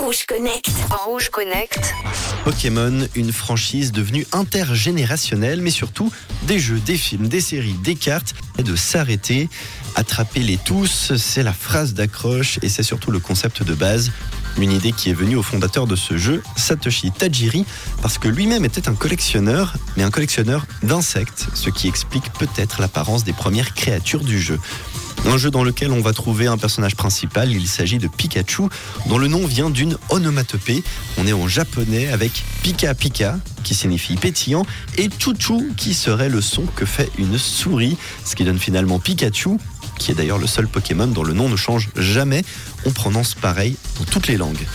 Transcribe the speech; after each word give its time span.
Rouge 0.00 0.24
Connect. 0.26 0.70
Rouge 1.04 1.28
Connect. 1.28 1.92
Pokémon, 2.44 3.06
une 3.14 3.32
franchise 3.34 3.92
devenue 3.92 4.26
intergénérationnelle, 4.32 5.60
mais 5.60 5.70
surtout 5.70 6.10
des 6.44 6.58
jeux, 6.58 6.80
des 6.80 6.96
films, 6.96 7.28
des 7.28 7.42
séries, 7.42 7.74
des 7.74 7.96
cartes, 7.96 8.34
et 8.58 8.62
de 8.62 8.76
s'arrêter. 8.76 9.50
Attrapez-les 9.96 10.56
tous, 10.56 11.12
c'est 11.16 11.42
la 11.42 11.52
phrase 11.52 11.92
d'accroche 11.92 12.58
et 12.62 12.70
c'est 12.70 12.82
surtout 12.82 13.10
le 13.10 13.18
concept 13.18 13.62
de 13.62 13.74
base. 13.74 14.10
Une 14.56 14.72
idée 14.72 14.92
qui 14.92 15.10
est 15.10 15.14
venue 15.14 15.36
au 15.36 15.42
fondateur 15.42 15.86
de 15.86 15.96
ce 15.96 16.16
jeu, 16.16 16.42
Satoshi 16.56 17.12
Tajiri, 17.12 17.66
parce 18.00 18.16
que 18.16 18.28
lui-même 18.28 18.64
était 18.64 18.88
un 18.88 18.94
collectionneur, 18.94 19.74
mais 19.96 20.02
un 20.02 20.10
collectionneur 20.10 20.66
d'insectes, 20.82 21.46
ce 21.54 21.68
qui 21.68 21.88
explique 21.88 22.32
peut-être 22.32 22.80
l'apparence 22.80 23.22
des 23.22 23.34
premières 23.34 23.74
créatures 23.74 24.24
du 24.24 24.40
jeu. 24.40 24.58
Un 25.26 25.36
jeu 25.36 25.50
dans 25.50 25.62
lequel 25.62 25.92
on 25.92 26.00
va 26.00 26.12
trouver 26.12 26.46
un 26.46 26.56
personnage 26.56 26.96
principal, 26.96 27.52
il 27.52 27.68
s'agit 27.68 27.98
de 27.98 28.08
Pikachu, 28.08 28.62
dont 29.06 29.18
le 29.18 29.28
nom 29.28 29.46
vient 29.46 29.70
d'une 29.70 29.96
onomatopée. 30.08 30.82
On 31.18 31.26
est 31.26 31.32
en 31.32 31.46
japonais 31.46 32.08
avec 32.08 32.42
Pika 32.62 32.94
Pika, 32.94 33.38
qui 33.62 33.74
signifie 33.74 34.16
pétillant, 34.16 34.64
et 34.96 35.08
Chuchu, 35.18 35.72
qui 35.76 35.94
serait 35.94 36.30
le 36.30 36.40
son 36.40 36.62
que 36.74 36.86
fait 36.86 37.10
une 37.18 37.38
souris, 37.38 37.96
ce 38.24 38.34
qui 38.34 38.44
donne 38.44 38.58
finalement 38.58 38.98
Pikachu, 38.98 39.58
qui 39.98 40.10
est 40.10 40.14
d'ailleurs 40.14 40.38
le 40.38 40.46
seul 40.46 40.66
Pokémon 40.66 41.06
dont 41.06 41.22
le 41.22 41.34
nom 41.34 41.48
ne 41.48 41.56
change 41.56 41.90
jamais. 41.96 42.42
On 42.86 42.90
prononce 42.90 43.34
pareil 43.34 43.76
dans 43.98 44.04
toutes 44.04 44.26
les 44.26 44.36
langues. 44.36 44.66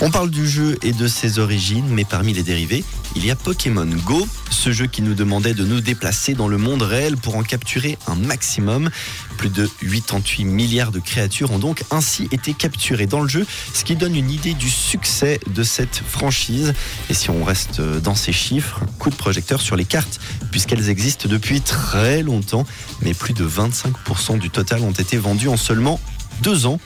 On 0.00 0.10
parle 0.10 0.30
du 0.30 0.48
jeu 0.48 0.76
et 0.82 0.92
de 0.92 1.06
ses 1.06 1.38
origines, 1.38 1.86
mais 1.88 2.04
parmi 2.04 2.32
les 2.32 2.42
dérivés, 2.42 2.84
il 3.14 3.24
y 3.24 3.30
a 3.30 3.36
Pokémon 3.36 3.86
Go, 4.04 4.26
ce 4.50 4.72
jeu 4.72 4.86
qui 4.86 5.00
nous 5.00 5.14
demandait 5.14 5.54
de 5.54 5.64
nous 5.64 5.80
déplacer 5.80 6.34
dans 6.34 6.48
le 6.48 6.58
monde 6.58 6.82
réel 6.82 7.16
pour 7.16 7.36
en 7.36 7.42
capturer 7.42 7.98
un 8.08 8.16
maximum. 8.16 8.90
Plus 9.36 9.50
de 9.50 9.68
88 9.80 10.44
milliards 10.44 10.90
de 10.90 10.98
créatures 10.98 11.52
ont 11.52 11.58
donc 11.58 11.84
ainsi 11.90 12.28
été 12.32 12.52
capturées 12.52 13.06
dans 13.06 13.20
le 13.20 13.28
jeu, 13.28 13.46
ce 13.74 13.84
qui 13.84 13.94
donne 13.94 14.16
une 14.16 14.30
idée 14.30 14.54
du 14.54 14.70
succès 14.70 15.38
de 15.46 15.62
cette 15.62 16.02
franchise. 16.04 16.74
Et 17.08 17.14
si 17.14 17.30
on 17.30 17.44
reste 17.44 17.80
dans 17.80 18.16
ces 18.16 18.32
chiffres, 18.32 18.80
coup 18.98 19.10
de 19.10 19.14
projecteur 19.14 19.60
sur 19.60 19.76
les 19.76 19.84
cartes, 19.84 20.18
puisqu'elles 20.50 20.88
existent 20.88 21.28
depuis 21.28 21.60
très 21.60 22.22
longtemps, 22.22 22.66
mais 23.02 23.14
plus 23.14 23.34
de 23.34 23.46
25% 23.46 24.38
du 24.38 24.50
total 24.50 24.82
ont 24.82 24.90
été 24.90 25.16
vendus 25.16 25.48
en 25.48 25.56
seulement 25.56 26.00
deux 26.42 26.66
ans 26.66 26.80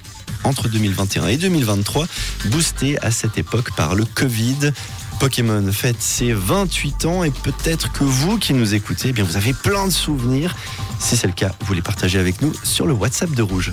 entre 0.45 0.69
2021 0.69 1.27
et 1.29 1.37
2023, 1.37 2.07
boosté 2.47 2.99
à 3.03 3.11
cette 3.11 3.39
époque 3.39 3.75
par 3.77 3.95
le 3.95 4.05
Covid. 4.05 4.73
Pokémon 5.19 5.73
fête 5.73 6.01
ses 6.01 6.33
28 6.33 7.07
ans 7.07 7.25
et 7.25 7.31
peut-être 7.31 7.91
que 7.93 8.05
vous 8.05 8.39
qui 8.39 8.53
nous 8.53 8.75
écoutez, 8.75 9.09
eh 9.09 9.13
bien 9.13 9.25
vous 9.25 9.37
avez 9.37 9.55
plein 9.55 9.87
de 9.87 9.93
souvenirs. 9.93 10.55
Si 10.99 11.17
c'est 11.17 11.27
le 11.27 11.33
cas, 11.33 11.53
vous 11.61 11.75
les 11.75 11.83
partagez 11.83 12.19
avec 12.19 12.43
nous 12.43 12.53
sur 12.63 12.87
le 12.87 12.93
WhatsApp 12.93 13.31
de 13.31 13.43
Rouge. 13.43 13.73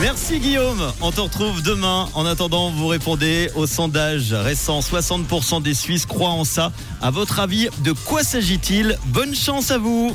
Merci 0.00 0.40
Guillaume, 0.40 0.92
on 1.00 1.12
te 1.12 1.20
retrouve 1.20 1.62
demain. 1.62 2.08
En 2.14 2.26
attendant, 2.26 2.70
vous 2.70 2.88
répondez 2.88 3.50
au 3.54 3.66
sondage 3.66 4.32
récent. 4.32 4.80
60% 4.80 5.62
des 5.62 5.72
Suisses 5.72 6.04
croient 6.04 6.30
en 6.30 6.44
ça. 6.44 6.72
À 7.00 7.10
votre 7.10 7.38
avis, 7.38 7.68
de 7.84 7.92
quoi 7.92 8.24
s'agit-il? 8.24 8.98
Bonne 9.06 9.34
chance 9.34 9.70
à 9.70 9.78
vous 9.78 10.14